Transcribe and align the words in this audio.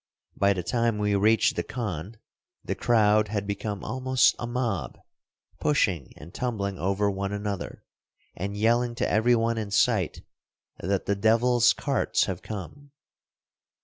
By 0.35 0.53
the 0.53 0.63
time 0.63 0.97
we 0.97 1.13
reached 1.13 1.55
the 1.55 1.61
khan 1.61 2.17
the 2.65 2.73
crowd 2.73 3.27
had 3.27 3.45
become 3.45 3.83
almost 3.83 4.35
a 4.39 4.47
mob, 4.47 4.97
pushing 5.59 6.11
and 6.17 6.33
tumbling 6.33 6.79
over 6.79 7.07
one 7.11 7.31
another, 7.31 7.83
and 8.35 8.57
yelling 8.57 8.95
to 8.95 9.07
every 9.07 9.35
one 9.35 9.59
in 9.59 9.69
sight 9.69 10.23
that 10.79 11.05
"the 11.05 11.15
devil's 11.15 11.71
carts 11.73 12.25
have 12.25 12.41
come." 12.41 12.89